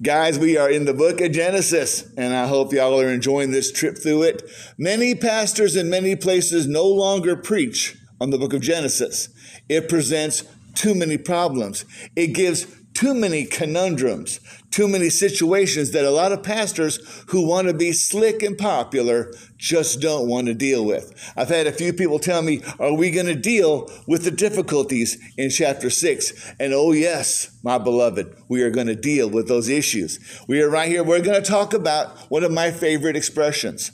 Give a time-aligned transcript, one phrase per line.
[0.00, 3.72] Guys, we are in the book of Genesis, and I hope y'all are enjoying this
[3.72, 4.48] trip through it.
[4.78, 9.28] Many pastors in many places no longer preach on the book of Genesis.
[9.68, 10.44] It presents
[10.76, 11.84] too many problems.
[12.14, 14.40] It gives too many conundrums,
[14.72, 16.98] too many situations that a lot of pastors
[17.28, 21.14] who want to be slick and popular just don't want to deal with.
[21.36, 25.16] I've had a few people tell me, Are we going to deal with the difficulties
[25.36, 26.54] in chapter 6?
[26.58, 30.18] And oh, yes, my beloved, we are going to deal with those issues.
[30.48, 31.04] We are right here.
[31.04, 33.92] We're going to talk about one of my favorite expressions.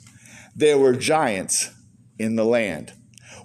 [0.55, 1.69] There were giants
[2.17, 2.91] in the land.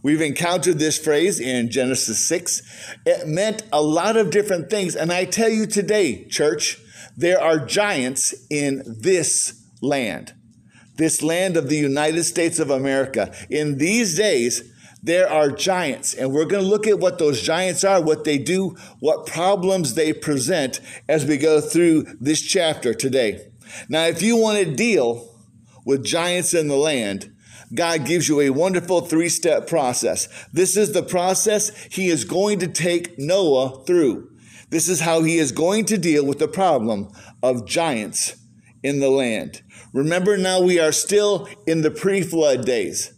[0.02, 2.62] We've encountered this phrase in Genesis 6.
[3.04, 4.96] It meant a lot of different things.
[4.96, 6.78] And I tell you today, church,
[7.16, 10.32] there are giants in this land,
[10.96, 13.34] this land of the United States of America.
[13.50, 14.62] In these days,
[15.02, 18.36] there are giants, and we're going to look at what those giants are, what they
[18.36, 23.50] do, what problems they present as we go through this chapter today.
[23.88, 25.34] Now, if you want to deal
[25.86, 27.32] with giants in the land,
[27.72, 30.28] God gives you a wonderful three step process.
[30.52, 34.30] This is the process he is going to take Noah through.
[34.70, 37.10] This is how he is going to deal with the problem
[37.42, 38.36] of giants
[38.82, 39.62] in the land.
[39.92, 43.12] Remember now, we are still in the pre flood days.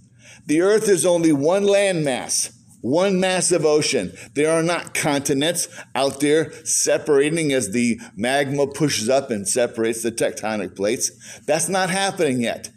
[0.46, 4.12] The earth is only one landmass, one massive ocean.
[4.34, 10.10] There are not continents out there separating as the magma pushes up and separates the
[10.10, 11.40] tectonic plates.
[11.46, 12.70] That's not happening yet.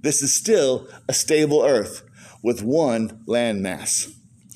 [0.00, 2.02] This is still a stable earth
[2.42, 4.12] with one landmass.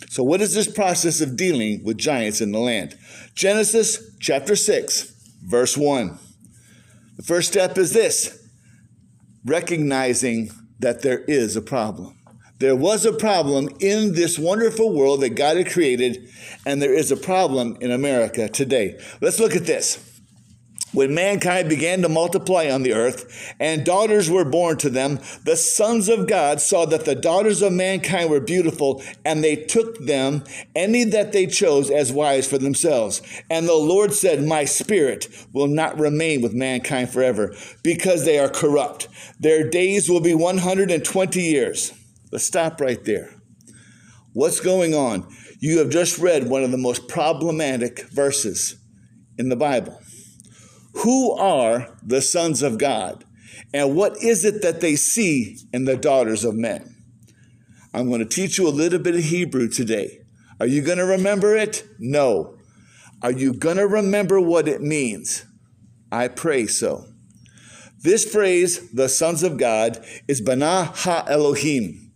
[0.09, 2.97] So, what is this process of dealing with giants in the land?
[3.35, 5.13] Genesis chapter 6,
[5.45, 6.19] verse 1.
[7.17, 8.39] The first step is this
[9.45, 12.19] recognizing that there is a problem.
[12.59, 16.29] There was a problem in this wonderful world that God had created,
[16.65, 19.01] and there is a problem in America today.
[19.21, 20.12] Let's look at this
[20.93, 25.57] when mankind began to multiply on the earth and daughters were born to them, the
[25.57, 30.45] sons of God saw that the daughters of mankind were beautiful and they took them,
[30.77, 33.23] any that they chose, as wives for themselves.
[33.51, 38.49] And the Lord said, My spirit will not remain with mankind forever because they are
[38.49, 39.09] corrupt.
[39.41, 41.93] Their days will be 120 years.
[42.31, 43.35] Let's stop right there.
[44.35, 45.27] What's going on?
[45.59, 48.77] You have just read one of the most problematic verses
[49.39, 50.01] in the Bible.
[50.97, 53.25] Who are the sons of God?
[53.75, 56.97] And what is it that they see in the daughters of men?
[57.95, 60.21] I'm going to teach you a little bit of Hebrew today.
[60.61, 61.85] Are you going to remember it?
[61.99, 62.59] No.
[63.23, 65.45] Are you going to remember what it means?
[66.11, 67.07] I pray so.
[68.03, 72.11] This phrase, the sons of God, is Bana Ha Elohim.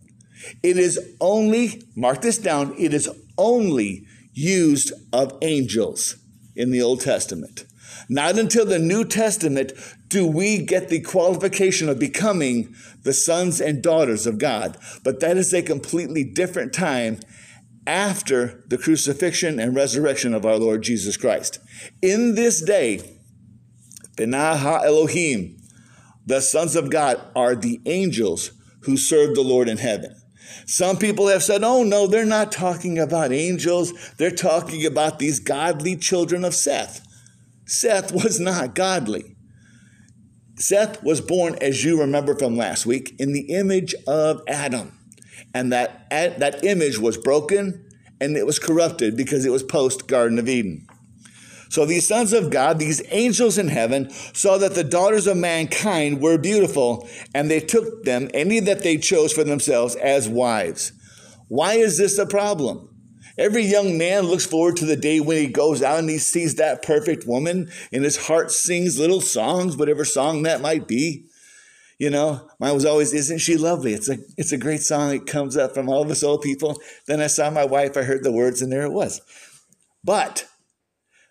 [0.61, 6.17] It is only, mark this down, it is only used of angels
[6.55, 7.65] in the Old Testament.
[8.09, 9.73] Not until the New Testament
[10.07, 12.73] do we get the qualification of becoming
[13.03, 14.77] the sons and daughters of God.
[15.03, 17.19] But that is a completely different time
[17.85, 21.59] after the crucifixion and resurrection of our Lord Jesus Christ.
[22.01, 23.17] In this day,
[24.15, 25.57] Benaha Elohim,
[26.25, 28.51] the sons of God, are the angels
[28.81, 30.15] who serve the Lord in heaven.
[30.65, 33.93] Some people have said, oh no, they're not talking about angels.
[34.17, 37.06] They're talking about these godly children of Seth.
[37.67, 39.35] Seth was not godly.
[40.55, 44.97] Seth was born, as you remember from last week, in the image of Adam.
[45.53, 47.87] And that, that image was broken
[48.19, 50.87] and it was corrupted because it was post Garden of Eden.
[51.69, 56.21] So these sons of God, these angels in heaven, saw that the daughters of mankind
[56.21, 60.93] were beautiful, and they took them, any that they chose for themselves, as wives.
[61.49, 62.96] Why is this a problem?
[63.37, 66.55] Every young man looks forward to the day when he goes out and he sees
[66.55, 71.25] that perfect woman and his heart sings little songs, whatever song that might be.
[71.99, 73.93] You know, mine was always, Isn't she lovely?
[73.93, 75.13] It's a, it's a great song.
[75.13, 76.79] It comes up from all of us old people.
[77.07, 79.21] Then I saw my wife, I heard the words, and there it was.
[80.03, 80.47] But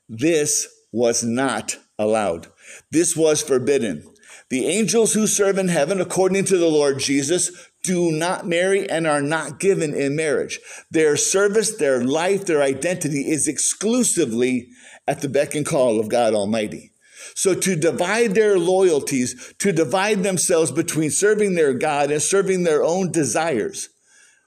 [0.08, 2.48] this was not allowed.
[2.90, 4.04] This was forbidden.
[4.48, 7.50] The angels who serve in heaven, according to the Lord Jesus,
[7.86, 10.58] do not marry and are not given in marriage.
[10.90, 14.68] Their service, their life, their identity is exclusively
[15.06, 16.90] at the beck and call of God Almighty.
[17.34, 22.82] So to divide their loyalties, to divide themselves between serving their God and serving their
[22.82, 23.88] own desires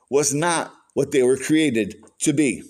[0.09, 2.63] was not what they were created to be.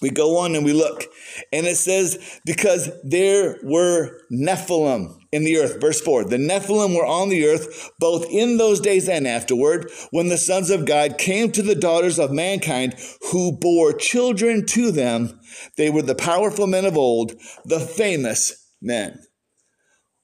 [0.00, 1.04] We go on and we look,
[1.52, 5.80] and it says, because there were Nephilim in the earth.
[5.80, 10.28] Verse 4 The Nephilim were on the earth both in those days and afterward, when
[10.28, 12.94] the sons of God came to the daughters of mankind
[13.30, 15.40] who bore children to them.
[15.76, 17.32] They were the powerful men of old,
[17.64, 19.20] the famous men.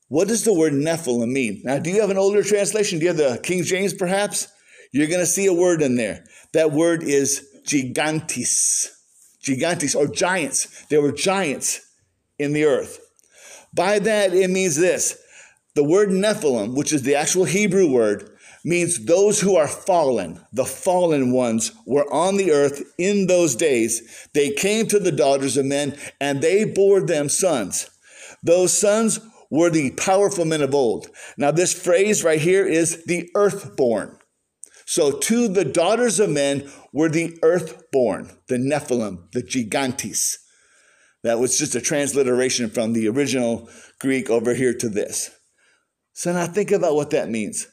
[0.09, 1.63] What does the word Nephilim mean?
[1.65, 2.99] Now, do you have an older translation?
[2.99, 4.49] Do you have the King James perhaps?
[4.93, 6.25] You're going to see a word in there.
[6.53, 8.89] That word is gigantes.
[9.43, 10.87] Gigantes, or giants.
[10.87, 11.81] There were giants
[12.39, 13.06] in the earth.
[13.77, 15.19] By that, it means this
[15.77, 18.31] the word Nephilim, which is the actual Hebrew word,
[18.65, 20.41] means those who are fallen.
[20.53, 24.29] The fallen ones were on the earth in those days.
[24.33, 27.91] They came to the daughters of men and they bore them sons.
[28.43, 29.21] Those sons
[29.51, 31.09] were the powerful men of old.
[31.37, 34.19] Now, this phrase right here is the earthborn.
[34.87, 40.39] So, to the daughters of men were the earthborn, the Nephilim, the Gigantes.
[41.27, 43.69] That was just a transliteration from the original
[43.99, 45.33] Greek over here to this.
[46.13, 47.67] So, now think about what that means.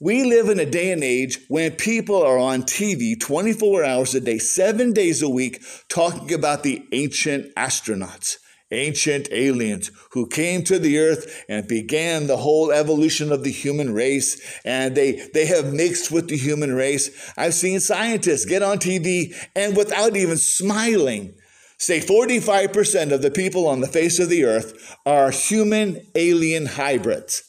[0.00, 4.20] We live in a day and age when people are on TV 24 hours a
[4.20, 8.38] day, seven days a week, talking about the ancient astronauts
[8.72, 13.92] ancient aliens who came to the earth and began the whole evolution of the human
[13.92, 18.78] race and they they have mixed with the human race i've seen scientists get on
[18.78, 21.34] tv and without even smiling
[21.82, 27.42] say 45% of the people on the face of the earth are human alien hybrids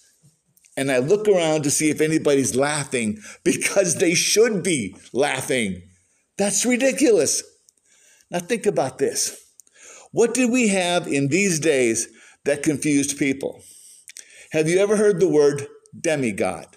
[0.76, 5.82] and i look around to see if anybody's laughing because they should be laughing
[6.38, 7.44] that's ridiculous
[8.32, 9.40] now think about this
[10.14, 12.08] what did we have in these days
[12.46, 13.64] that confused people?
[14.52, 15.66] Have you ever heard the word
[16.00, 16.68] demigod?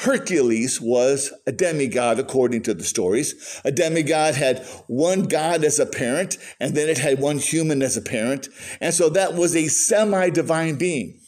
[0.00, 3.60] Hercules was a demigod according to the stories.
[3.66, 7.98] A demigod had one god as a parent, and then it had one human as
[7.98, 8.48] a parent.
[8.80, 11.20] And so that was a semi divine being.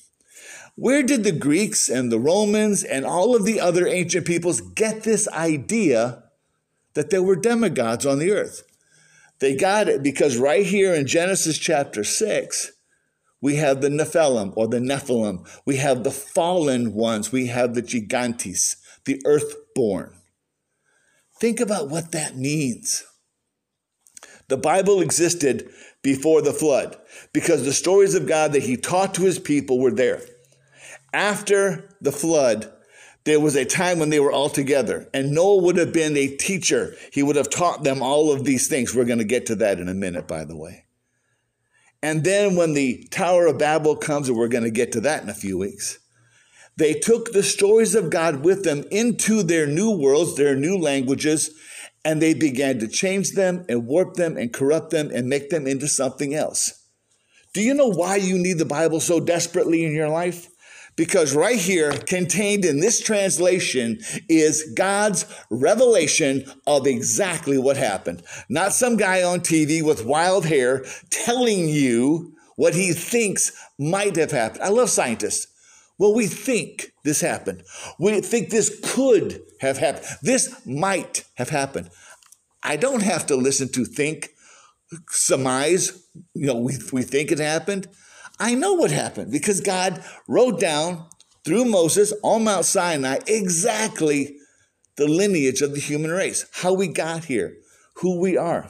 [0.74, 5.02] Where did the Greeks and the Romans and all of the other ancient peoples get
[5.02, 6.22] this idea
[6.94, 8.62] that there were demigods on the earth?
[9.40, 12.72] They got it because right here in Genesis chapter 6,
[13.42, 15.46] we have the Nephilim or the Nephilim.
[15.66, 17.32] We have the fallen ones.
[17.32, 20.14] We have the gigantes, the earthborn.
[21.40, 23.04] Think about what that means.
[24.48, 25.68] The Bible existed
[26.02, 26.96] before the flood
[27.32, 30.22] because the stories of God that he taught to his people were there.
[31.12, 32.72] After the flood,
[33.24, 36.28] there was a time when they were all together, and Noah would have been a
[36.28, 36.94] teacher.
[37.12, 38.94] He would have taught them all of these things.
[38.94, 40.84] We're going to get to that in a minute, by the way.
[42.02, 45.22] And then when the Tower of Babel comes, and we're going to get to that
[45.22, 45.98] in a few weeks,
[46.76, 51.50] they took the stories of God with them into their new worlds, their new languages,
[52.04, 55.66] and they began to change them and warp them and corrupt them and make them
[55.66, 56.86] into something else.
[57.54, 60.48] Do you know why you need the Bible so desperately in your life?
[60.96, 63.98] Because right here, contained in this translation,
[64.28, 68.22] is God's revelation of exactly what happened.
[68.48, 74.30] Not some guy on TV with wild hair telling you what he thinks might have
[74.30, 74.62] happened.
[74.62, 75.46] I love scientists.
[75.98, 77.62] Well, we think this happened.
[77.98, 80.04] We think this could have happened.
[80.22, 81.90] This might have happened.
[82.62, 84.30] I don't have to listen to think,
[85.10, 87.88] surmise, you know, we, we think it happened.
[88.42, 91.06] I know what happened because God wrote down
[91.44, 94.36] through Moses on Mount Sinai exactly
[94.96, 97.58] the lineage of the human race, how we got here,
[97.98, 98.68] who we are.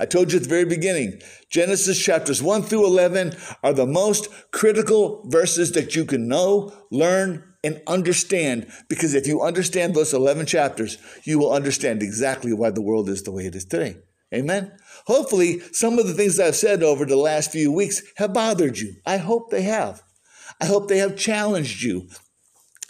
[0.00, 4.26] I told you at the very beginning, Genesis chapters 1 through 11 are the most
[4.50, 8.66] critical verses that you can know, learn, and understand.
[8.88, 13.22] Because if you understand those 11 chapters, you will understand exactly why the world is
[13.22, 13.98] the way it is today.
[14.34, 14.72] Amen.
[15.06, 18.94] Hopefully, some of the things I've said over the last few weeks have bothered you.
[19.04, 20.02] I hope they have.
[20.60, 22.08] I hope they have challenged you.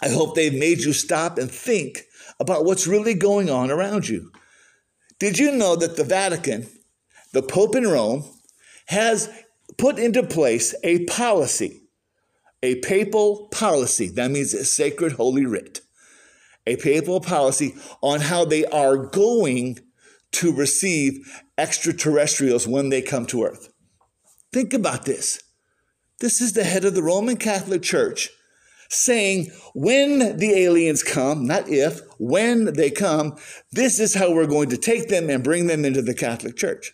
[0.01, 2.03] I hope they've made you stop and think
[2.39, 4.31] about what's really going on around you.
[5.17, 6.67] Did you know that the Vatican,
[7.31, 8.25] the Pope in Rome,
[8.87, 9.29] has
[9.77, 11.81] put into place a policy,
[12.61, 15.81] a papal policy, that means a sacred holy writ,
[16.67, 19.79] a papal policy on how they are going
[20.33, 23.69] to receive extraterrestrials when they come to Earth.
[24.51, 25.41] Think about this.
[26.19, 28.29] This is the head of the Roman Catholic Church
[28.89, 33.35] saying, when the aliens come, not if, when they come,
[33.71, 36.93] this is how we're going to take them and bring them into the Catholic Church.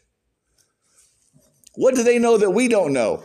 [1.76, 3.24] What do they know that we don't know?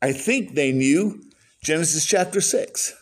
[0.00, 1.22] I think they knew
[1.62, 2.94] Genesis chapter 6.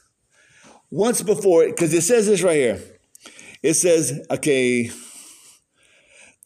[0.91, 2.83] Once before, because it says this right here.
[3.63, 4.91] It says, okay,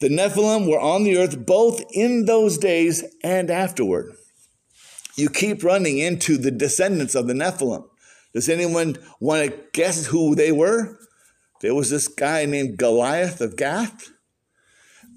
[0.02, 4.12] the Nephilim were on the earth both in those days and afterward.
[5.16, 7.85] You keep running into the descendants of the Nephilim.
[8.35, 10.99] Does anyone want to guess who they were?
[11.61, 14.11] There was this guy named Goliath of Gath.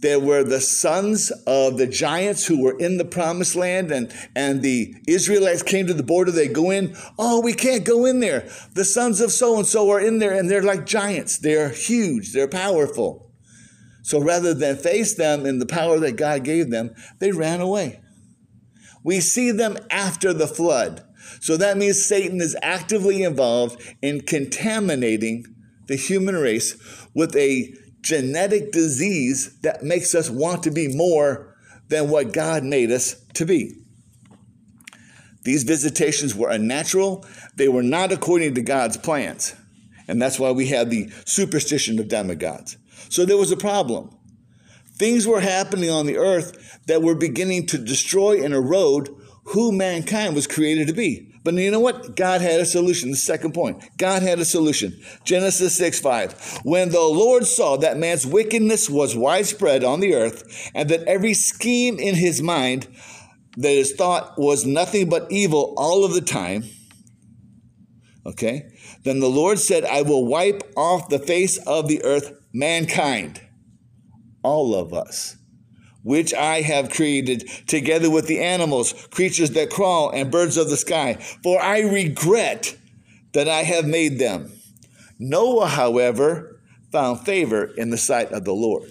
[0.02, 4.62] there were the sons of the giants who were in the promised land and, and
[4.62, 6.30] the Israelites came to the border.
[6.30, 6.96] They go in.
[7.18, 8.48] Oh, we can't go in there.
[8.74, 11.40] The sons of so and so are in there and they're like giants.
[11.40, 12.34] They're huge.
[12.34, 13.25] They're powerful.
[14.06, 18.02] So rather than face them in the power that God gave them, they ran away.
[19.04, 21.04] We see them after the flood.
[21.40, 25.46] So that means Satan is actively involved in contaminating
[25.88, 26.76] the human race
[27.16, 31.56] with a genetic disease that makes us want to be more
[31.88, 33.74] than what God made us to be.
[35.42, 39.56] These visitations were unnatural, they were not according to God's plans.
[40.08, 42.78] And that's why we have the superstition of demigods.
[43.10, 44.16] So there was a problem.
[44.98, 49.10] Things were happening on the earth that were beginning to destroy and erode
[49.46, 51.32] who mankind was created to be.
[51.44, 52.16] But you know what?
[52.16, 53.12] God had a solution.
[53.12, 53.84] The second point.
[53.98, 55.00] God had a solution.
[55.24, 56.62] Genesis 6 5.
[56.64, 61.36] When the Lord saw that man's wickedness was widespread on the earth, and that every
[61.36, 62.88] scheme in his mind
[63.58, 66.64] that his thought was nothing but evil all of the time,
[68.26, 68.72] okay,
[69.04, 73.42] then the Lord said, I will wipe off the face of the earth mankind,
[74.44, 75.38] all of us
[76.06, 80.78] which I have created, together with the animals, creatures that crawl, and birds of the
[80.78, 81.16] sky.
[81.42, 82.78] For I regret
[83.34, 84.52] that I have made them.
[85.18, 88.88] Noah, however, found favor in the sight of the Lord.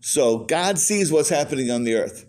[0.00, 2.26] So God sees what's happening on the earth.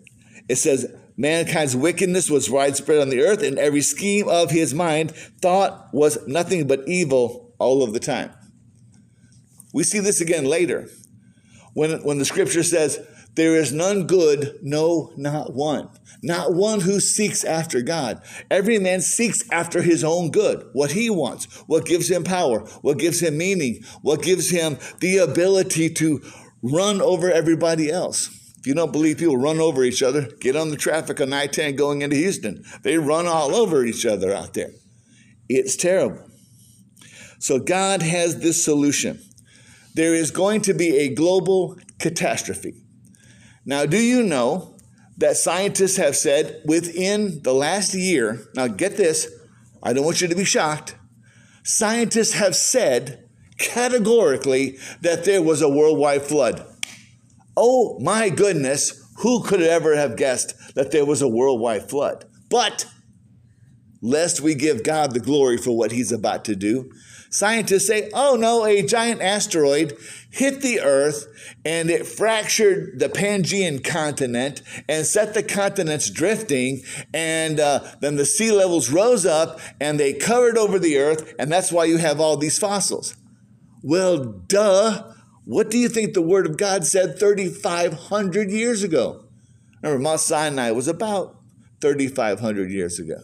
[0.48, 5.10] It says, Mankind's wickedness was widespread on the earth, and every scheme of his mind
[5.42, 8.30] thought was nothing but evil all of the time.
[9.74, 10.88] We see this again later
[11.74, 13.04] when, when the scripture says,
[13.34, 15.90] there is none good, no, not one.
[16.22, 18.22] Not one who seeks after God.
[18.48, 22.98] Every man seeks after his own good, what he wants, what gives him power, what
[22.98, 26.22] gives him meaning, what gives him the ability to
[26.62, 28.28] run over everybody else.
[28.56, 31.48] If you don't believe people run over each other, get on the traffic on I
[31.48, 32.64] 10 going into Houston.
[32.82, 34.70] They run all over each other out there.
[35.48, 36.30] It's terrible.
[37.40, 39.20] So God has this solution.
[39.94, 42.74] There is going to be a global catastrophe.
[43.64, 44.76] Now, do you know
[45.16, 49.28] that scientists have said within the last year, now get this,
[49.82, 50.96] I don't want you to be shocked.
[51.62, 56.66] Scientists have said categorically that there was a worldwide flood.
[57.56, 62.24] Oh my goodness, who could ever have guessed that there was a worldwide flood?
[62.50, 62.86] But
[64.02, 66.90] lest we give God the glory for what he's about to do,
[67.34, 69.98] Scientists say, oh no, a giant asteroid
[70.30, 71.26] hit the earth
[71.64, 76.84] and it fractured the Pangaean continent and set the continents drifting.
[77.12, 81.34] And uh, then the sea levels rose up and they covered over the earth.
[81.36, 83.16] And that's why you have all these fossils.
[83.82, 85.02] Well, duh.
[85.44, 89.24] What do you think the Word of God said 3,500 years ago?
[89.82, 91.34] Remember, Mount Sinai was about
[91.80, 93.16] 3,500 years ago.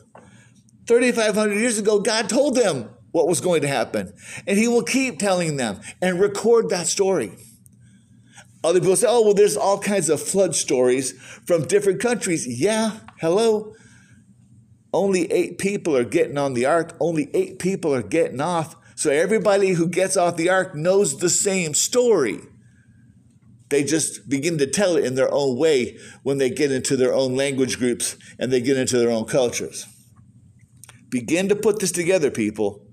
[0.89, 4.13] 3,500 years ago, God told them what was going to happen.
[4.47, 7.33] And he will keep telling them and record that story.
[8.63, 11.13] Other people say, oh, well, there's all kinds of flood stories
[11.47, 12.47] from different countries.
[12.47, 13.75] Yeah, hello.
[14.93, 18.77] Only eight people are getting on the ark, only eight people are getting off.
[18.97, 22.41] So everybody who gets off the ark knows the same story.
[23.71, 27.15] They just begin to tell it in their own way when they get into their
[27.15, 29.87] own language groups and they get into their own cultures.
[31.09, 32.90] Begin to put this together, people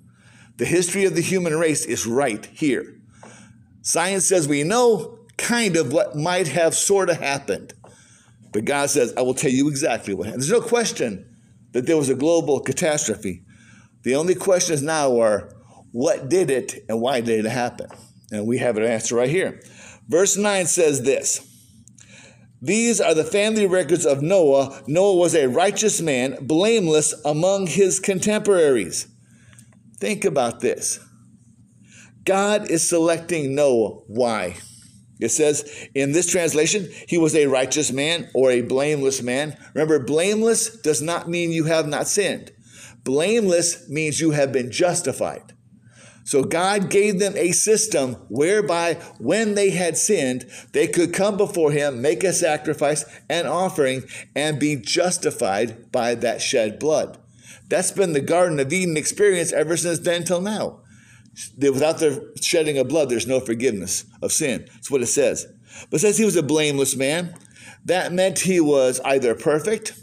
[0.58, 3.00] the history of the human race is right here.
[3.82, 7.74] Science says we know kind of what might have sort of happened.
[8.52, 10.44] But God says, I will tell you exactly what happened.
[10.44, 11.36] There's no question
[11.74, 13.44] that there was a global catastrophe.
[14.04, 15.54] The only questions now are
[15.92, 17.88] what did it and why did it happen?
[18.32, 19.62] And we have an answer right here.
[20.08, 21.46] Verse 9 says this
[22.62, 24.82] These are the family records of Noah.
[24.88, 29.08] Noah was a righteous man, blameless among his contemporaries.
[30.00, 31.00] Think about this.
[32.24, 34.02] God is selecting Noah.
[34.08, 34.58] Why?
[35.20, 39.58] It says in this translation, he was a righteous man or a blameless man.
[39.74, 42.52] Remember, blameless does not mean you have not sinned.
[43.04, 45.54] Blameless means you have been justified.
[46.26, 51.72] So God gave them a system whereby when they had sinned, they could come before
[51.72, 54.04] him, make a sacrifice and offering,
[54.36, 57.18] and be justified by that shed blood.
[57.68, 60.82] That's been the Garden of Eden experience ever since then till now.
[61.58, 64.66] Without the shedding of blood, there's no forgiveness of sin.
[64.74, 65.46] That's what it says.
[65.90, 67.36] But it says he was a blameless man.
[67.86, 69.94] That meant he was either perfect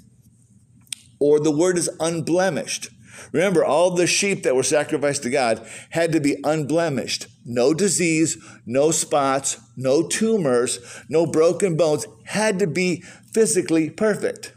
[1.18, 2.88] or the word is unblemished.
[3.32, 7.26] Remember, all the sheep that were sacrificed to God had to be unblemished.
[7.44, 8.36] No disease,
[8.66, 14.53] no spots, no tumors, no broken bones, had to be physically perfect.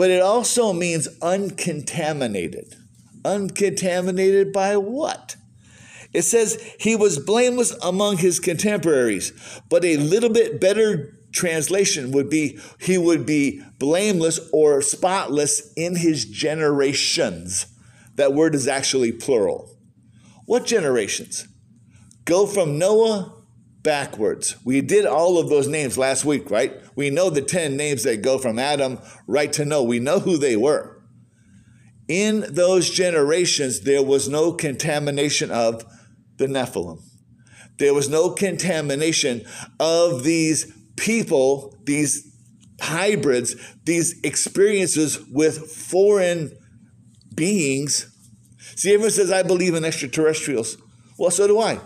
[0.00, 2.74] But it also means uncontaminated.
[3.22, 5.36] Uncontaminated by what?
[6.14, 9.34] It says he was blameless among his contemporaries,
[9.68, 15.96] but a little bit better translation would be he would be blameless or spotless in
[15.96, 17.66] his generations.
[18.14, 19.76] That word is actually plural.
[20.46, 21.46] What generations?
[22.24, 23.39] Go from Noah
[23.82, 24.56] backwards.
[24.64, 26.80] We did all of those names last week, right?
[26.96, 29.84] We know the 10 names that go from Adam right to Noah.
[29.84, 31.00] We know who they were.
[32.08, 35.84] In those generations, there was no contamination of
[36.36, 37.00] the Nephilim.
[37.78, 39.42] There was no contamination
[39.78, 42.26] of these people, these
[42.80, 46.52] hybrids, these experiences with foreign
[47.34, 48.06] beings.
[48.76, 50.76] See, everyone says, I believe in extraterrestrials.
[51.18, 51.78] Well, so do I.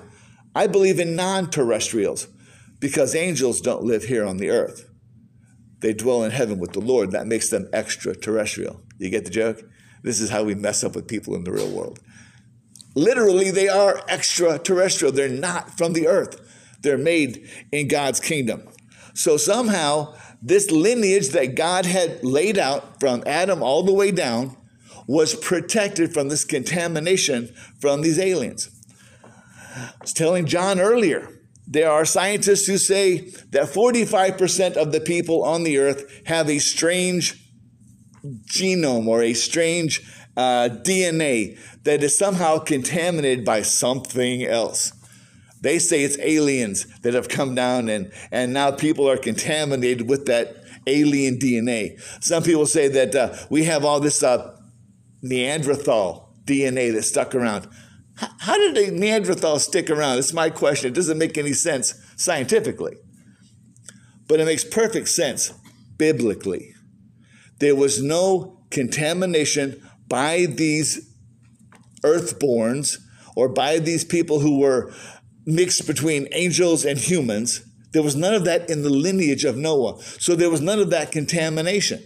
[0.54, 2.28] I believe in non terrestrials
[2.80, 4.88] because angels don't live here on the earth.
[5.80, 7.10] They dwell in heaven with the Lord.
[7.10, 8.80] That makes them extraterrestrial.
[8.98, 9.62] You get the joke?
[10.02, 11.98] This is how we mess up with people in the real world.
[12.94, 15.12] Literally, they are extraterrestrial.
[15.12, 16.40] They're not from the earth,
[16.82, 18.68] they're made in God's kingdom.
[19.14, 24.56] So somehow, this lineage that God had laid out from Adam all the way down
[25.06, 28.70] was protected from this contamination from these aliens.
[29.74, 31.28] I was telling John earlier,
[31.66, 36.58] there are scientists who say that 45% of the people on the earth have a
[36.58, 37.40] strange
[38.46, 40.02] genome or a strange
[40.36, 44.92] uh, DNA that is somehow contaminated by something else.
[45.60, 50.26] They say it's aliens that have come down and, and now people are contaminated with
[50.26, 52.00] that alien DNA.
[52.22, 54.58] Some people say that uh, we have all this uh,
[55.22, 57.66] Neanderthal DNA that stuck around.
[58.16, 60.18] How did the Neanderthal stick around?
[60.18, 60.88] It's my question.
[60.88, 62.96] It doesn't make any sense scientifically,
[64.28, 65.52] but it makes perfect sense
[65.96, 66.74] biblically.
[67.58, 71.10] There was no contamination by these
[72.04, 72.98] earthborns
[73.34, 74.92] or by these people who were
[75.46, 77.62] mixed between angels and humans.
[77.92, 80.00] There was none of that in the lineage of Noah.
[80.02, 82.02] So there was none of that contamination.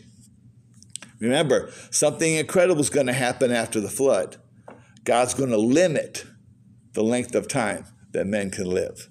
[1.20, 4.36] Remember, something incredible is going to happen after the flood.
[5.04, 6.24] God's going to limit
[6.92, 9.08] the length of time that men can live.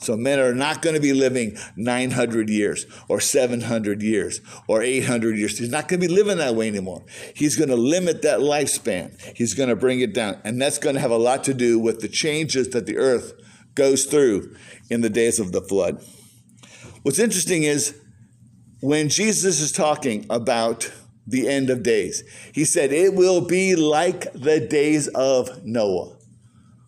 [0.00, 5.36] So men are not going to be living 900 years or 700 years or 800
[5.36, 5.58] years.
[5.58, 7.04] He's not going to be living that way anymore.
[7.34, 9.20] He's going to limit that lifespan.
[9.36, 10.40] He's going to bring it down.
[10.42, 13.34] And that's going to have a lot to do with the changes that the earth
[13.74, 14.54] goes through
[14.88, 16.02] in the days of the flood.
[17.02, 17.98] What's interesting is
[18.80, 20.90] when Jesus is talking about
[21.26, 26.16] the end of days, he said, It will be like the days of Noah.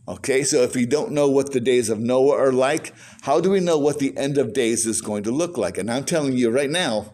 [0.09, 2.92] Okay, so if you don't know what the days of Noah are like,
[3.23, 5.79] how do we know what the end of days is going to look like?
[5.79, 7.12] And I'm telling you right now,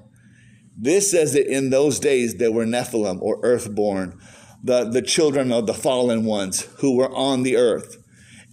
[0.74, 4.18] this says that in those days there were Nephilim or earthborn,
[4.64, 8.02] the, the children of the fallen ones who were on the earth.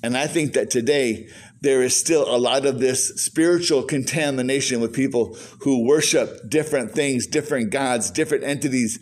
[0.05, 1.27] And I think that today
[1.61, 7.27] there is still a lot of this spiritual contamination with people who worship different things,
[7.27, 8.99] different gods, different entities,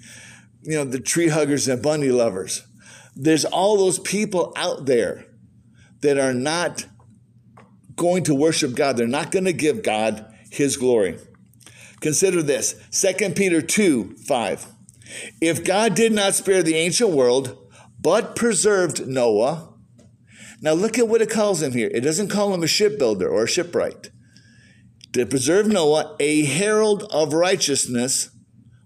[0.63, 2.63] you know, the tree huggers and bunny lovers
[3.15, 5.25] there's all those people out there
[6.01, 6.85] that are not
[7.95, 8.97] going to worship God.
[8.97, 11.19] They're not going to give God his glory.
[11.99, 14.67] Consider this 2 Peter 2 5.
[15.41, 19.72] If God did not spare the ancient world, but preserved Noah,
[20.63, 21.91] now look at what it calls him here.
[21.93, 24.09] It doesn't call him a shipbuilder or a shipwright.
[25.11, 28.29] To preserve Noah, a herald of righteousness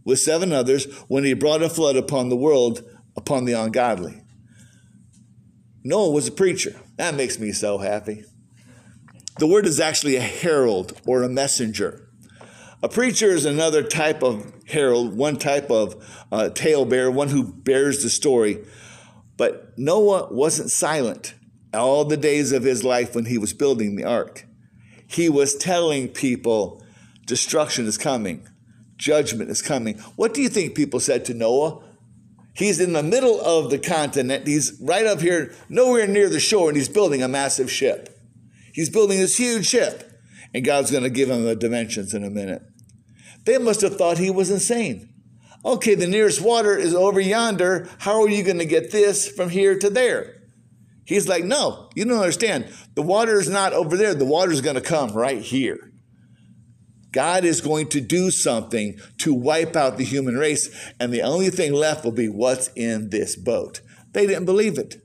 [0.04, 2.82] with seven others, when he brought a flood upon the world
[3.16, 4.24] upon the ungodly.
[5.84, 6.76] Noah was a preacher.
[6.96, 8.24] That makes me so happy.
[9.38, 12.10] The word is actually a herald or a messenger.
[12.82, 18.02] A preacher is another type of herald, one type of uh, talebearer, one who bears
[18.02, 18.66] the story.
[19.36, 21.36] But Noah wasn't silent
[21.74, 24.46] all the days of his life when he was building the ark.
[25.08, 26.84] He was telling people
[27.26, 28.48] destruction is coming,
[28.98, 29.98] judgment is coming.
[30.16, 31.84] What do you think people said to Noah
[32.58, 34.48] He's in the middle of the continent.
[34.48, 38.20] He's right up here, nowhere near the shore, and he's building a massive ship.
[38.74, 40.20] He's building this huge ship,
[40.56, 42.64] and God's going to give him the dimensions in a minute.
[43.46, 45.14] They must have thought he was insane.
[45.64, 47.88] Okay, the nearest water is over yonder.
[48.00, 50.37] How are you going to get this from here to there?
[51.08, 52.68] He's like, no, you don't understand.
[52.96, 54.14] The water is not over there.
[54.14, 55.94] The water is going to come right here.
[57.14, 61.50] God is going to do something to wipe out the human race, and the only
[61.50, 63.80] thing left will be what's in this boat.
[64.12, 64.98] They didn't believe it.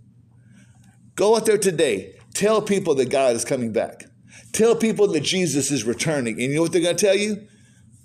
[1.14, 4.02] Go out there today, tell people that God is coming back.
[4.52, 6.34] Tell people that Jesus is returning.
[6.40, 7.46] And you know what they're going to tell you?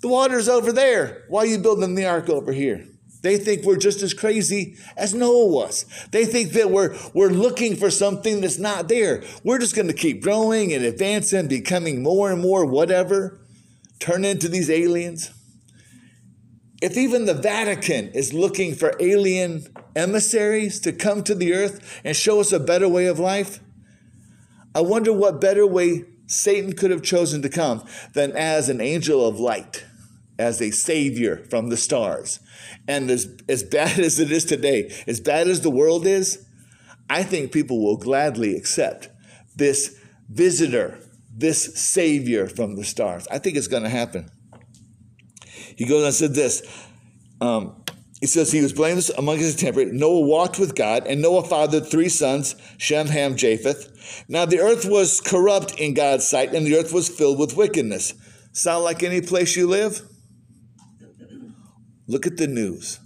[0.02, 1.24] The water's over there.
[1.28, 2.86] Why are you building the ark over here?
[3.22, 5.84] They think we're just as crazy as Noah was.
[6.12, 9.24] They think that we're, we're looking for something that's not there.
[9.42, 13.40] We're just going to keep growing and advancing, becoming more and more whatever,
[13.98, 15.32] turn into these aliens.
[16.80, 22.16] If even the Vatican is looking for alien emissaries to come to the earth and
[22.16, 23.58] show us a better way of life,
[24.74, 29.26] I wonder what better way Satan could have chosen to come than as an angel
[29.26, 29.84] of light,
[30.38, 32.40] as a savior from the stars.
[32.86, 36.46] And as, as bad as it is today, as bad as the world is,
[37.10, 39.08] I think people will gladly accept
[39.56, 39.98] this
[40.28, 40.98] visitor,
[41.34, 43.26] this savior from the stars.
[43.30, 44.30] I think it's going to happen.
[45.76, 46.62] He goes and said this.
[47.40, 47.84] Um,
[48.20, 49.92] he says he was blameless among his contemporaries.
[49.92, 54.24] Noah walked with God, and Noah fathered three sons, Shem, Ham, Japheth.
[54.28, 58.14] Now the earth was corrupt in God's sight, and the earth was filled with wickedness.
[58.52, 60.02] Sound like any place you live?
[62.08, 63.00] Look at the news.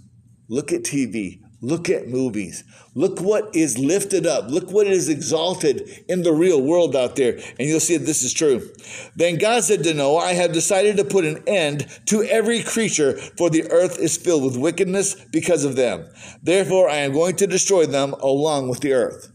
[0.47, 1.41] Look at TV.
[1.61, 2.63] Look at movies.
[2.95, 4.49] Look what is lifted up.
[4.49, 7.39] Look what is exalted in the real world out there.
[7.59, 8.69] And you'll see that this is true.
[9.15, 13.17] Then God said to Noah, I have decided to put an end to every creature,
[13.37, 16.05] for the earth is filled with wickedness because of them.
[16.41, 19.31] Therefore, I am going to destroy them along with the earth.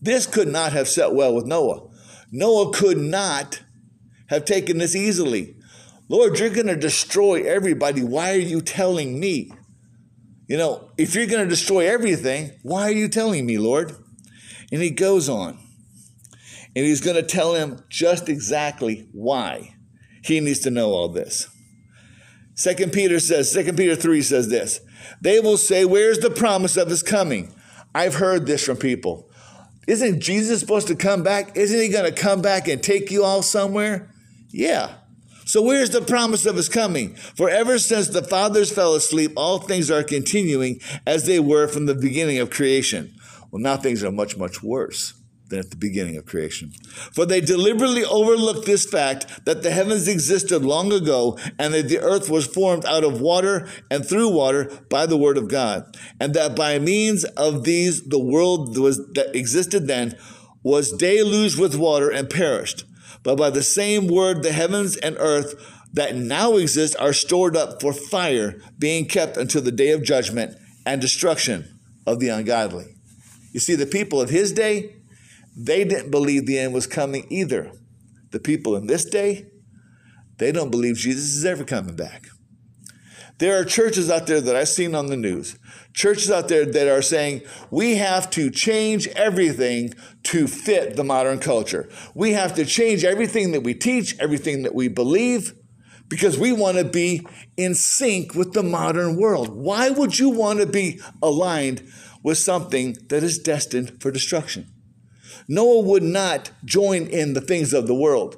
[0.00, 1.88] This could not have set well with Noah.
[2.30, 3.62] Noah could not
[4.28, 5.55] have taken this easily.
[6.08, 8.02] Lord, you're going to destroy everybody.
[8.02, 9.50] Why are you telling me?
[10.48, 13.92] You know, if you're going to destroy everything, why are you telling me, Lord?
[14.70, 15.58] And he goes on.
[16.76, 19.74] And he's going to tell him just exactly why
[20.22, 21.48] he needs to know all this.
[22.54, 24.80] Second Peter says, Second Peter 3 says this.
[25.20, 27.54] They will say, Where's the promise of his coming?
[27.94, 29.30] I've heard this from people.
[29.86, 31.56] Isn't Jesus supposed to come back?
[31.56, 34.12] Isn't he going to come back and take you all somewhere?
[34.48, 34.94] Yeah.
[35.46, 37.14] So where's the promise of his coming?
[37.14, 41.86] For ever since the fathers fell asleep, all things are continuing as they were from
[41.86, 43.14] the beginning of creation.
[43.52, 45.14] Well, now things are much, much worse
[45.48, 46.72] than at the beginning of creation.
[47.12, 52.00] For they deliberately overlooked this fact that the heavens existed long ago and that the
[52.00, 55.96] earth was formed out of water and through water by the word of God.
[56.18, 60.18] And that by means of these, the world was, that existed then
[60.64, 62.82] was deluged with water and perished.
[63.26, 65.56] But by the same word, the heavens and earth
[65.92, 70.56] that now exist are stored up for fire, being kept until the day of judgment
[70.86, 72.84] and destruction of the ungodly.
[73.50, 74.94] You see, the people of his day,
[75.56, 77.72] they didn't believe the end was coming either.
[78.30, 79.46] The people in this day,
[80.38, 82.28] they don't believe Jesus is ever coming back.
[83.38, 85.58] There are churches out there that I've seen on the news,
[85.92, 89.94] churches out there that are saying we have to change everything
[90.26, 91.88] to fit the modern culture.
[92.12, 95.54] We have to change everything that we teach, everything that we believe,
[96.08, 97.24] because we want to be
[97.56, 99.50] in sync with the modern world.
[99.50, 101.88] Why would you want to be aligned
[102.24, 104.66] with something that is destined for destruction?
[105.46, 108.36] Noah would not join in the things of the world.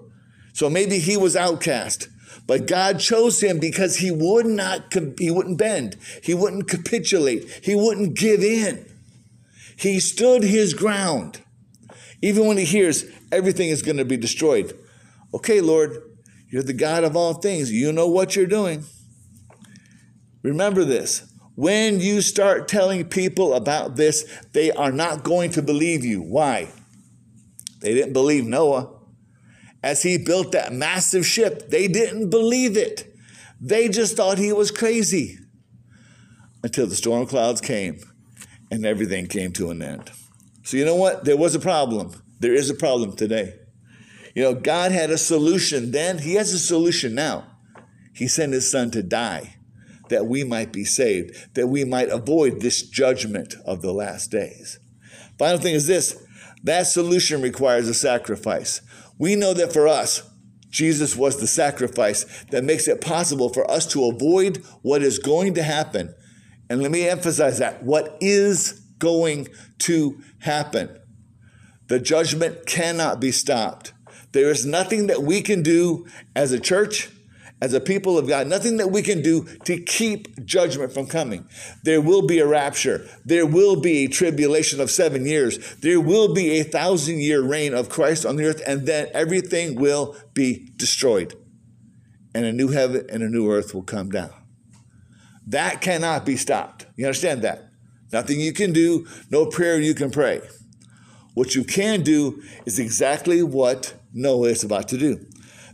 [0.52, 2.08] So maybe he was outcast.
[2.46, 5.96] But God chose him because he would not, he wouldn't bend.
[6.22, 7.60] He wouldn't capitulate.
[7.62, 8.86] He wouldn't give in.
[9.76, 11.40] He stood his ground.
[12.22, 14.76] Even when he hears everything is going to be destroyed.
[15.32, 15.96] Okay, Lord,
[16.48, 17.70] you're the God of all things.
[17.70, 18.84] You know what you're doing.
[20.42, 21.32] Remember this.
[21.54, 26.22] When you start telling people about this, they are not going to believe you.
[26.22, 26.68] Why?
[27.80, 28.90] They didn't believe Noah
[29.82, 31.68] as he built that massive ship.
[31.70, 33.12] They didn't believe it.
[33.60, 35.38] They just thought he was crazy
[36.62, 38.00] until the storm clouds came
[38.70, 40.10] and everything came to an end.
[40.68, 41.24] So, you know what?
[41.24, 42.12] There was a problem.
[42.40, 43.54] There is a problem today.
[44.34, 47.46] You know, God had a solution then, He has a solution now.
[48.12, 49.56] He sent His Son to die
[50.10, 54.78] that we might be saved, that we might avoid this judgment of the last days.
[55.38, 56.22] Final thing is this
[56.64, 58.82] that solution requires a sacrifice.
[59.18, 60.22] We know that for us,
[60.68, 65.54] Jesus was the sacrifice that makes it possible for us to avoid what is going
[65.54, 66.14] to happen.
[66.68, 70.98] And let me emphasize that what is going to happen.
[71.88, 73.92] The judgment cannot be stopped.
[74.32, 76.06] There is nothing that we can do
[76.36, 77.10] as a church
[77.60, 81.48] as a people of God, nothing that we can do to keep judgment from coming.
[81.82, 83.08] There will be a rapture.
[83.24, 85.76] There will be a tribulation of seven years.
[85.76, 89.74] There will be a thousand year reign of Christ on the earth, and then everything
[89.74, 91.34] will be destroyed.
[92.34, 94.30] and a new heaven and a new earth will come down.
[95.46, 96.86] That cannot be stopped.
[96.94, 97.67] You understand that?
[98.12, 100.40] Nothing you can do, no prayer you can pray.
[101.34, 105.24] What you can do is exactly what Noah is about to do.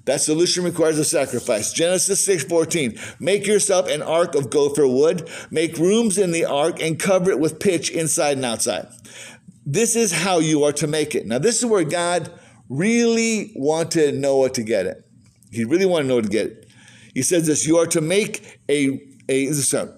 [0.05, 1.73] That solution requires a sacrifice.
[1.73, 2.99] Genesis 6:14.
[3.19, 7.41] Make yourself an ark of gopher wood, make rooms in the ark and cover it
[7.41, 8.87] with pitch inside and outside.
[9.65, 11.27] This is how you are to make it.
[11.27, 12.31] Now this is where God
[12.69, 15.03] really wanted Noah to get it.
[15.51, 16.67] He really wanted Noah to get it.
[17.15, 19.47] He says this, you are to make a a,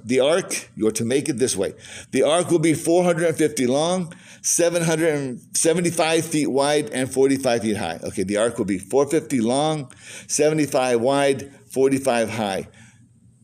[0.05, 1.75] the ark, you are to make it this way.
[2.13, 7.99] The ark will be 450 long, 775 feet wide, and 45 feet high.
[8.05, 9.93] Okay, the ark will be 450 long,
[10.29, 12.69] 75 wide, 45 high.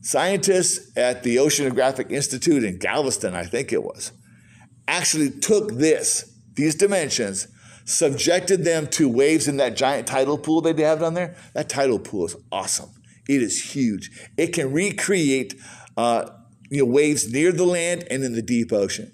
[0.01, 4.11] Scientists at the Oceanographic Institute in Galveston, I think it was,
[4.87, 7.47] actually took this, these dimensions,
[7.85, 11.35] subjected them to waves in that giant tidal pool they have down there.
[11.53, 12.89] That tidal pool is awesome.
[13.27, 14.11] It is huge.
[14.37, 15.55] It can recreate
[15.95, 16.29] uh,
[16.69, 19.11] you know, waves near the land and in the deep ocean.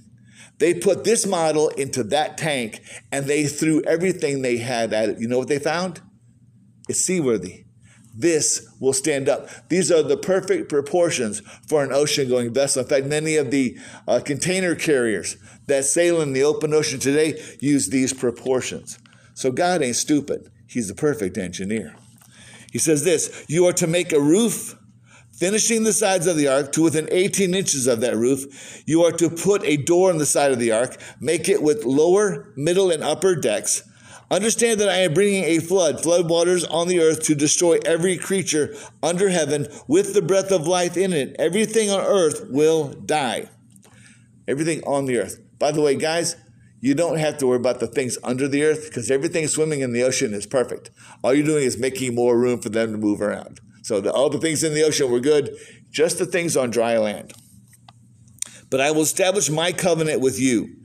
[0.60, 5.20] They put this model into that tank and they threw everything they had at it.
[5.20, 6.02] You know what they found?
[6.90, 7.66] It's seaworthy.
[8.16, 9.48] This will stand up.
[9.70, 12.82] These are the perfect proportions for an ocean going vessel.
[12.84, 17.42] In fact, many of the uh, container carriers that sail in the open ocean today
[17.62, 19.00] use these proportions.
[19.36, 20.52] So God ain't stupid.
[20.68, 21.96] He's the perfect engineer.
[22.72, 24.76] He says this You are to make a roof
[25.40, 28.84] finishing the sides of the ark to within 18 inches of that roof.
[28.86, 31.86] You are to put a door on the side of the ark, make it with
[31.86, 33.84] lower, middle, and upper decks.
[34.32, 38.16] Understand that I am bringing a flood, flood waters on the earth to destroy every
[38.16, 41.36] creature under heaven with the breath of life in it.
[41.40, 43.50] Everything on earth will die.
[44.48, 45.40] Everything on the earth.
[45.58, 46.36] By the way, guys,
[46.82, 49.92] you don't have to worry about the things under the earth because everything swimming in
[49.92, 50.92] the ocean is perfect.
[51.24, 53.60] All you're doing is making more room for them to move around.
[53.84, 55.56] So the, all the things in the ocean were good,
[55.90, 57.34] just the things on dry land.
[58.70, 60.76] But I will establish my covenant with you,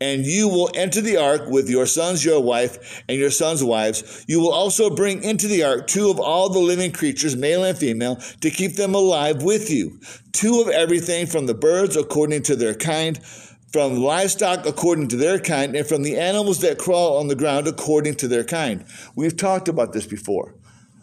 [0.00, 4.24] and you will enter the ark with your sons, your wife, and your sons' wives.
[4.28, 7.76] You will also bring into the ark two of all the living creatures, male and
[7.76, 9.98] female, to keep them alive with you.
[10.32, 13.18] Two of everything from the birds according to their kind
[13.72, 17.66] from livestock according to their kind, and from the animals that crawl on the ground
[17.66, 18.84] according to their kind.
[19.16, 20.54] We've talked about this before.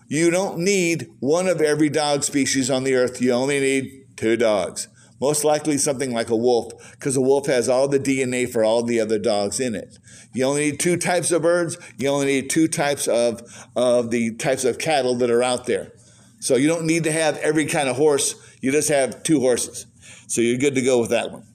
[0.08, 3.22] You don't need one of every dog species on the earth.
[3.22, 4.88] You only need two dogs.
[5.22, 8.84] Most likely something like a wolf, because a wolf has all the DNA for all
[8.84, 9.98] the other dogs in it.
[10.34, 11.78] You only need two types of birds.
[11.98, 13.42] You only need two types of,
[13.76, 15.92] of the types of cattle that are out there.
[16.40, 18.36] So you don't need to have every kind of horse.
[18.62, 19.88] You just have two horses.
[20.28, 21.49] So you're good to go with that one.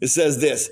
[0.00, 0.70] It says this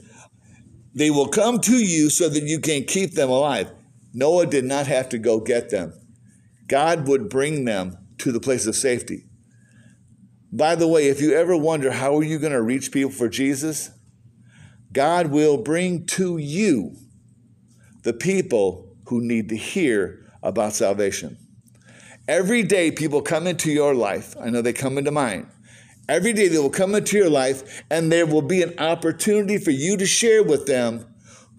[0.95, 3.71] They will come to you so that you can keep them alive.
[4.15, 5.95] Noah did not have to go get them,
[6.67, 9.25] God would bring them to the place of safety.
[10.53, 13.29] By the way, if you ever wonder how are you going to reach people for
[13.29, 13.91] Jesus,
[14.93, 16.95] God will bring to you
[18.03, 21.39] the people who need to hear about salvation.
[22.29, 24.37] Every day, people come into your life.
[24.39, 25.49] I know they come into mine.
[26.13, 29.71] Every day they will come into your life and there will be an opportunity for
[29.71, 31.07] you to share with them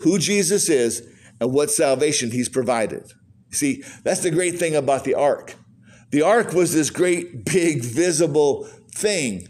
[0.02, 1.02] who Jesus is
[1.42, 3.12] and what salvation he's provided.
[3.50, 5.56] See, that's the great thing about the ark.
[6.12, 9.48] The ark was this great, big, visible thing.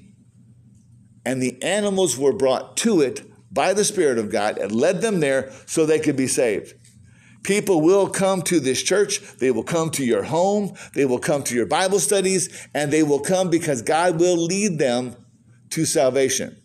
[1.26, 5.20] And the animals were brought to it by the Spirit of God and led them
[5.20, 6.76] there so they could be saved.
[7.44, 9.20] People will come to this church.
[9.38, 10.74] They will come to your home.
[10.94, 14.80] They will come to your Bible studies and they will come because God will lead
[14.80, 15.16] them
[15.72, 16.58] to salvation.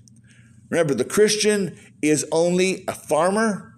[0.70, 3.74] Remember, the Christian is only a farmer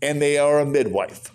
[0.00, 1.32] and they are a midwife.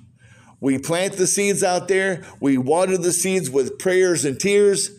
[0.61, 2.23] We plant the seeds out there.
[2.39, 4.91] We water the seeds with prayers and tears.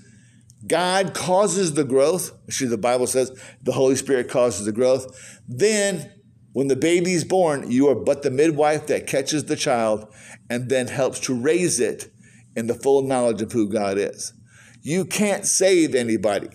[0.66, 2.32] God causes the growth.
[2.46, 5.40] Actually, the Bible says the Holy Spirit causes the growth.
[5.48, 6.10] Then
[6.54, 10.06] when the baby is born, you are but the midwife that catches the child
[10.48, 12.12] and then helps to raise it
[12.54, 14.32] in the full knowledge of who God is.
[14.80, 16.48] You can't save anybody.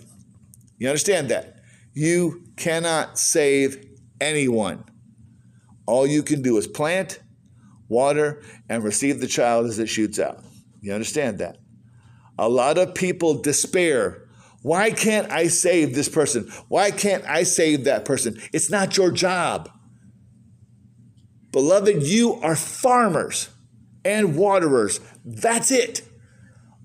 [0.78, 1.60] You understand that?
[1.94, 3.86] You cannot save
[4.22, 4.86] anyone.
[5.86, 7.20] All you can do is plant,
[7.90, 10.42] water, and receive the child as it shoots out.
[10.80, 11.58] You understand that?
[12.38, 14.30] A lot of people despair.
[14.62, 16.50] Why can't I save this person?
[16.70, 18.40] Why can't I save that person?
[18.54, 19.70] It's not your job.
[21.52, 23.50] Beloved, you are farmers
[24.06, 25.00] and waterers.
[25.26, 26.02] That's it.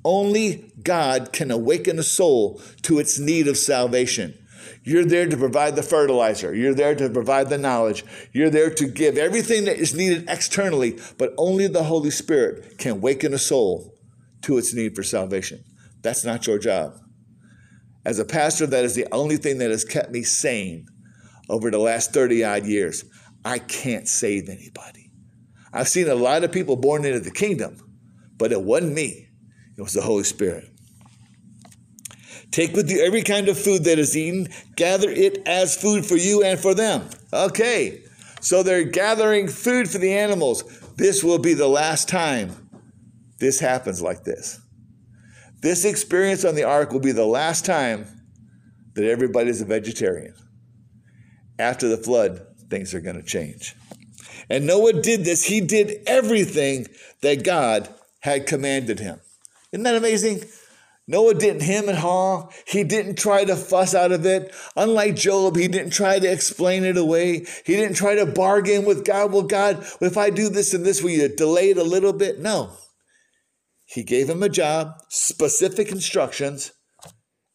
[0.05, 4.39] Only God can awaken a soul to its need of salvation.
[4.83, 6.55] You're there to provide the fertilizer.
[6.55, 8.05] You're there to provide the knowledge.
[8.33, 12.93] You're there to give everything that is needed externally, but only the Holy Spirit can
[12.93, 13.95] awaken a soul
[14.43, 15.65] to its need for salvation.
[16.03, 16.99] That's not your job.
[18.05, 20.87] As a pastor, that is the only thing that has kept me sane
[21.49, 23.05] over the last 30 odd years.
[23.45, 25.11] I can't save anybody.
[25.73, 27.77] I've seen a lot of people born into the kingdom,
[28.39, 29.29] but it wasn't me,
[29.77, 30.69] it was the Holy Spirit.
[32.51, 36.17] Take with you every kind of food that is eaten, gather it as food for
[36.17, 37.09] you and for them.
[37.33, 38.05] Okay,
[38.41, 40.63] so they're gathering food for the animals.
[40.97, 42.65] This will be the last time
[43.39, 44.61] this happens like this.
[45.61, 48.07] This experience on the ark will be the last time
[48.95, 50.35] that everybody's a vegetarian.
[51.59, 53.77] After the flood, things are going to change.
[54.51, 55.45] And Noah did this.
[55.45, 56.89] He did everything
[57.23, 57.89] that God
[58.21, 59.21] had commanded him.
[59.71, 60.45] Isn't that amazing?
[61.07, 62.49] Noah didn't him and haw.
[62.67, 64.53] He didn't try to fuss out of it.
[64.75, 67.47] Unlike Job, he didn't try to explain it away.
[67.65, 69.33] He didn't try to bargain with God.
[69.33, 72.41] Well, God, if I do this and this, will you delay it a little bit?
[72.41, 72.73] No.
[73.85, 76.73] He gave him a job, specific instructions,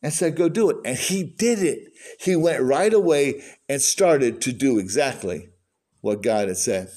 [0.02, 0.78] and said, go do it.
[0.86, 1.92] And he did it.
[2.20, 5.50] He went right away and started to do exactly
[6.02, 6.90] what God had said.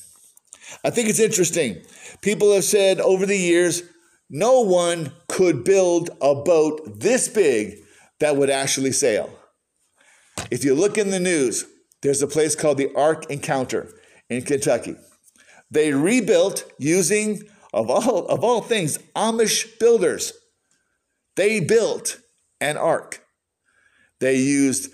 [0.85, 1.83] I think it's interesting.
[2.21, 3.83] People have said over the years,
[4.31, 7.75] no one could build a boat this big
[8.21, 9.29] that would actually sail.
[10.51, 11.67] If you look in the news,
[12.03, 13.91] there's a place called the Ark Encounter
[14.31, 14.97] in Kentucky.
[15.71, 17.43] They rebuilt using,
[17.75, 20.33] of all, of all things, Amish builders.
[21.37, 22.19] They built
[22.63, 23.25] an ark.
[24.21, 24.91] They used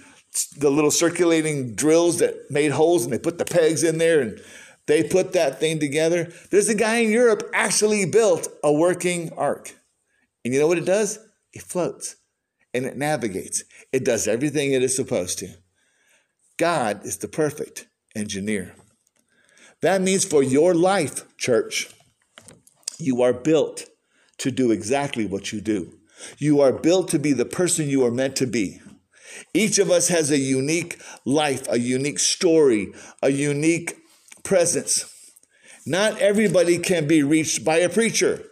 [0.57, 4.40] the little circulating drills that made holes and they put the pegs in there and
[4.87, 6.33] they put that thing together.
[6.50, 9.74] There's a guy in Europe actually built a working ark.
[10.44, 11.18] And you know what it does?
[11.52, 12.16] It floats
[12.72, 13.64] and it navigates.
[13.92, 15.54] It does everything it is supposed to.
[16.57, 18.74] God is the perfect engineer.
[19.83, 21.90] That means for your life, church,
[22.98, 23.87] you are built
[24.38, 25.98] to do exactly what you do.
[26.38, 28.81] You are built to be the person you are meant to be.
[29.54, 33.96] Each of us has a unique life, a unique story, a unique
[34.42, 35.04] presence.
[35.87, 38.44] Not everybody can be reached by a preacher.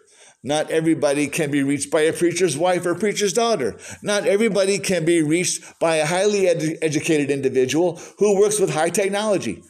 [0.43, 3.79] Not everybody can be reached by a preacher's wife or preacher's daughter.
[4.03, 8.91] Not everybody can be reached by a highly ed- educated individual who works with high
[8.91, 9.63] technology.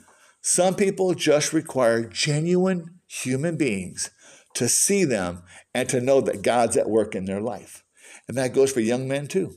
[0.42, 4.10] Some people just require genuine human beings
[4.54, 5.42] to see them
[5.74, 7.82] and to know that God's at work in their life.
[8.28, 9.56] And that goes for young men too.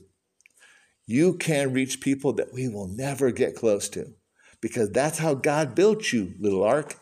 [1.06, 4.14] You can reach people that we will never get close to
[4.60, 6.94] because that's how God built you, little ark.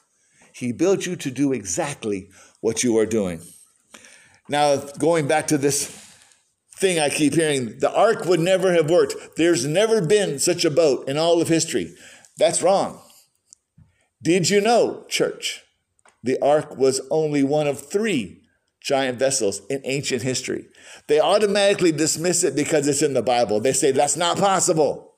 [0.54, 3.42] He built you to do exactly what you are doing.
[4.48, 5.86] Now, going back to this
[6.76, 9.14] thing I keep hearing, the ark would never have worked.
[9.36, 11.94] There's never been such a boat in all of history.
[12.38, 13.02] That's wrong.
[14.22, 15.62] Did you know, church,
[16.22, 18.42] the ark was only one of three
[18.80, 20.66] giant vessels in ancient history?
[21.06, 23.60] They automatically dismiss it because it's in the Bible.
[23.60, 25.14] They say that's not possible.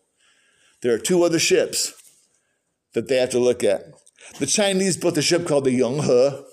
[0.82, 1.92] There are two other ships
[2.94, 3.82] that they have to look at.
[4.38, 6.44] The Chinese built a ship called the Yonghe.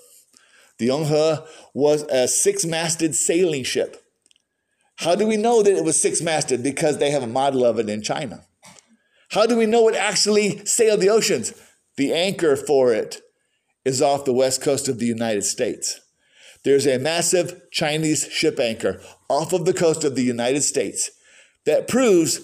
[0.78, 4.04] The Yonghe was a six masted sailing ship.
[4.96, 6.62] How do we know that it was six masted?
[6.62, 8.44] Because they have a model of it in China.
[9.30, 11.52] How do we know it actually sailed the oceans?
[11.96, 13.20] The anchor for it
[13.84, 16.00] is off the west coast of the United States.
[16.64, 21.10] There's a massive Chinese ship anchor off of the coast of the United States
[21.66, 22.40] that proves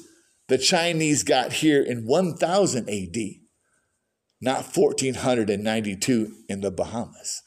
[0.49, 3.17] the Chinese got here in 1000 AD
[4.45, 7.43] not 1492 in the Bahamas.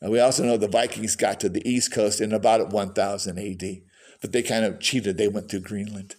[0.00, 3.80] And we also know the Vikings got to the East Coast in about 1000 AD,
[4.20, 5.16] but they kind of cheated.
[5.16, 6.14] They went through Greenland.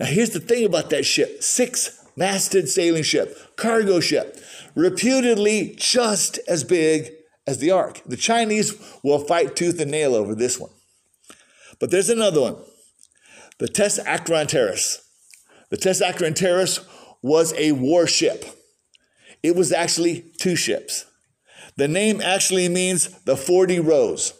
[0.00, 4.36] Now, here's the thing about that ship six masted sailing ship, cargo ship,
[4.74, 7.12] reputedly just as big
[7.46, 8.00] as the Ark.
[8.06, 10.70] The Chinese will fight tooth and nail over this one.
[11.78, 12.56] But there's another one
[13.58, 15.02] the Tessarakonteres.
[15.70, 16.84] The Tessarakonteres
[17.22, 18.44] was a warship.
[19.42, 21.06] It was actually two ships.
[21.76, 24.34] The name actually means the 40 rows.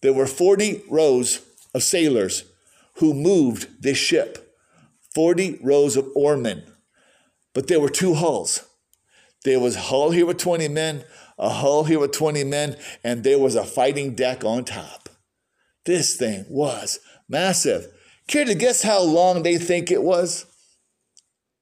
[0.00, 1.40] There were 40 rows
[1.74, 2.44] of sailors
[2.94, 4.54] who moved this ship,
[5.14, 6.62] 40 rows of oarmen.
[7.54, 8.67] But there were two hulls.
[9.44, 11.04] There was hull here with 20 men,
[11.38, 15.08] a hull here with 20 men, and there was a fighting deck on top.
[15.84, 16.98] This thing was
[17.28, 17.86] massive.
[18.26, 20.46] Care to guess how long they think it was?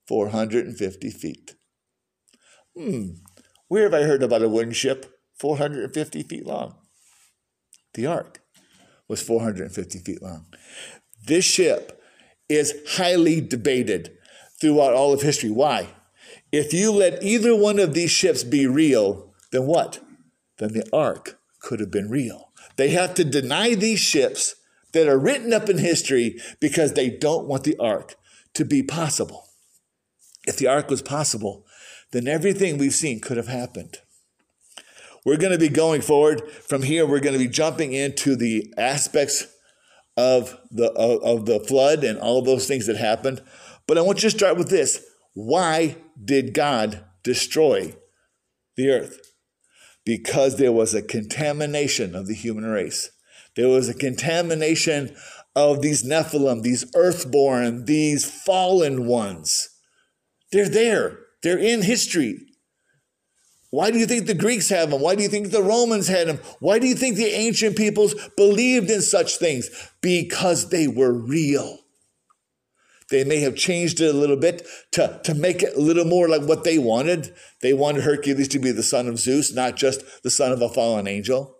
[0.09, 1.55] 450 feet.
[2.77, 3.09] Hmm,
[3.69, 5.07] where have I heard about a wooden ship
[5.39, 6.77] 450 feet long?
[7.95, 8.41] The ark
[9.09, 10.47] was 450 feet long.
[11.27, 12.01] This ship
[12.49, 14.17] is highly debated
[14.61, 15.51] throughout all of history.
[15.51, 15.89] Why?
[16.53, 20.01] If you let either one of these ships be real, then what?
[20.59, 22.53] Then the ark could have been real.
[22.77, 24.55] They have to deny these ships
[24.93, 28.15] that are written up in history because they don't want the ark
[28.55, 29.49] to be possible.
[30.47, 31.67] If the ark was possible,
[32.13, 33.99] then everything we've seen could have happened.
[35.25, 37.05] We're going to be going forward from here.
[37.05, 39.49] We're going to be jumping into the aspects
[40.17, 43.43] of the of, of the flood and all those things that happened.
[43.87, 47.95] But I want you to start with this: Why did God destroy
[48.77, 49.21] the earth?
[50.05, 53.11] Because there was a contamination of the human race.
[53.57, 55.17] There was a contamination
[55.55, 59.71] of these Nephilim, these earthborn, these fallen ones.
[60.53, 61.19] They're there.
[61.43, 62.41] They're in history.
[63.71, 65.01] Why do you think the Greeks have them?
[65.01, 66.39] Why do you think the Romans had them?
[66.61, 69.69] Why do you think the ancient peoples believed in such things?
[70.01, 71.81] Because they were real.
[73.11, 76.29] They may have changed it a little bit to, to make it a little more
[76.29, 77.35] like what they wanted.
[77.63, 80.69] They wanted Hercules to be the son of Zeus, not just the son of a
[80.69, 81.57] fallen angel.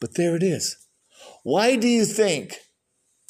[0.00, 0.76] But there it is.
[1.42, 2.56] Why do you think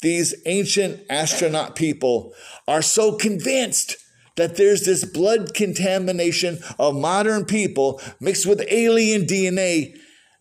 [0.01, 2.33] these ancient astronaut people
[2.67, 3.97] are so convinced
[4.39, 9.93] that there's this blood contamination of modern people mixed with alien DNA.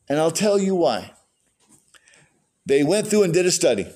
[0.08, 1.12] And I'll tell you why.
[2.64, 3.86] They went through and did a study,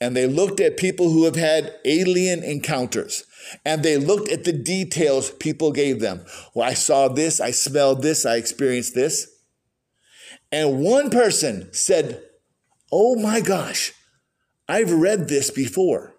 [0.00, 3.24] and they looked at people who have had alien encounters.
[3.64, 6.24] And they looked at the details people gave them.
[6.54, 9.28] Well, I saw this, I smelled this, I experienced this.
[10.52, 12.22] And one person said,
[12.92, 13.92] Oh my gosh,
[14.68, 16.16] I've read this before.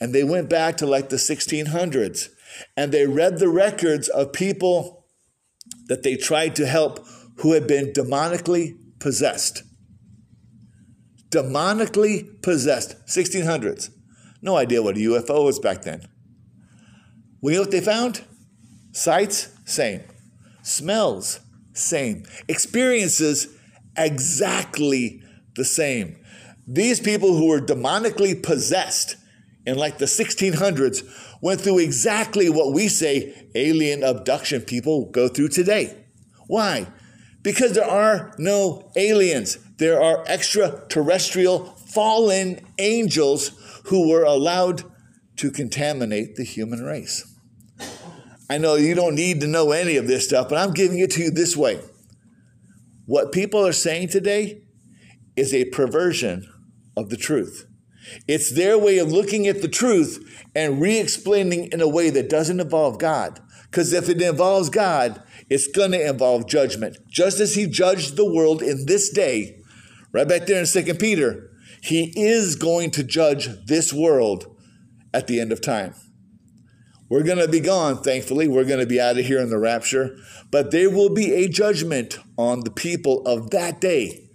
[0.00, 2.28] And they went back to like the 1600s
[2.76, 5.06] and they read the records of people
[5.86, 7.04] that they tried to help
[7.38, 9.62] who had been demonically possessed.
[11.30, 13.90] Demonically possessed, 1600s.
[14.40, 16.02] No idea what a UFO was back then.
[17.42, 18.22] We know what they found?
[18.92, 20.02] Sights, same.
[20.62, 21.40] Smells,
[21.72, 22.24] same.
[22.48, 23.48] Experiences,
[23.96, 25.22] exactly
[25.54, 26.16] the same.
[26.66, 29.16] These people who were demonically possessed
[29.66, 31.02] in like the 1600s
[31.42, 36.04] went through exactly what we say alien abduction people go through today.
[36.46, 36.86] Why?
[37.42, 39.58] Because there are no aliens.
[39.78, 44.82] There are extraterrestrial fallen angels who were allowed
[45.36, 47.24] to contaminate the human race.
[48.50, 51.10] I know you don't need to know any of this stuff, but I'm giving it
[51.12, 51.80] to you this way.
[53.06, 54.62] What people are saying today
[55.36, 56.50] is a perversion
[56.96, 57.66] of the truth.
[58.26, 62.30] It's their way of looking at the truth and re explaining in a way that
[62.30, 63.40] doesn't involve God.
[63.70, 66.96] Because if it involves God, it's going to involve judgment.
[67.08, 69.60] Just as he judged the world in this day,
[70.12, 71.50] right back there in 2 Peter,
[71.82, 74.56] he is going to judge this world
[75.12, 75.94] at the end of time.
[77.08, 78.48] We're going to be gone, thankfully.
[78.48, 80.18] We're going to be out of here in the rapture.
[80.50, 84.28] But there will be a judgment on the people of that day,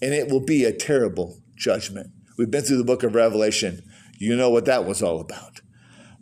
[0.00, 2.10] and it will be a terrible judgment.
[2.38, 3.82] We've been through the book of Revelation.
[4.18, 5.60] You know what that was all about.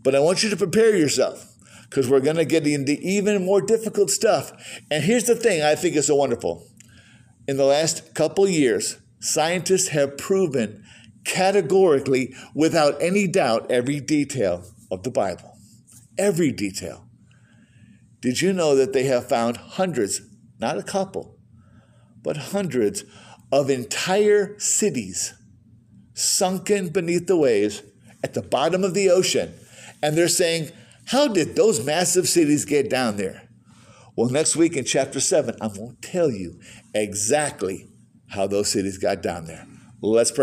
[0.02, 1.53] But I want you to prepare yourself
[1.94, 4.50] because we're going to get into even more difficult stuff.
[4.90, 6.66] And here's the thing I think is so wonderful.
[7.46, 10.84] In the last couple years, scientists have proven
[11.24, 15.56] categorically, without any doubt, every detail of the Bible.
[16.18, 17.06] Every detail.
[18.20, 20.20] Did you know that they have found hundreds,
[20.58, 21.38] not a couple,
[22.24, 23.04] but hundreds
[23.52, 25.32] of entire cities
[26.14, 27.84] sunken beneath the waves
[28.24, 29.54] at the bottom of the ocean.
[30.02, 30.72] And they're saying,
[31.06, 33.48] How did those massive cities get down there?
[34.16, 36.60] Well, next week in chapter 7, I'm going to tell you
[36.94, 37.88] exactly
[38.28, 39.66] how those cities got down there.
[40.00, 40.42] Let's pray.